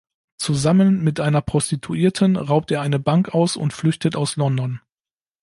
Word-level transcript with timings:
Zusammen 0.39 1.03
mit 1.03 1.19
einer 1.19 1.43
Prostituierten 1.43 2.35
raubt 2.35 2.71
er 2.71 2.81
eine 2.81 2.97
Bank 2.97 3.35
aus 3.35 3.55
und 3.55 3.71
flüchtet 3.71 4.15
aus 4.15 4.35
London. 4.35 4.81